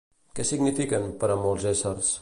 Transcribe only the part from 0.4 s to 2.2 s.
signifiquen per a molts éssers?